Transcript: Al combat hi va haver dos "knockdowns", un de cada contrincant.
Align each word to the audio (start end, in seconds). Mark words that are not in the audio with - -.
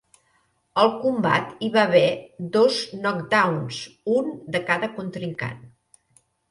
Al 0.83 0.87
combat 1.03 1.51
hi 1.59 1.69
va 1.75 1.83
haver 1.89 2.01
dos 2.57 2.81
"knockdowns", 3.05 3.81
un 4.19 4.35
de 4.57 4.65
cada 4.73 4.93
contrincant. 5.01 5.67